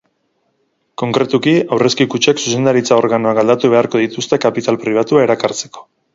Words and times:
Konkretuki, 1.01 1.53
aurrezki-kutxek 1.77 2.41
zuzendaritza 2.45 2.99
organoak 3.03 3.43
aldatu 3.43 3.73
beharko 3.75 4.03
dituzte 4.07 4.43
kapital 4.49 4.83
pribatua 4.87 5.25
erakartazeko. 5.29 5.89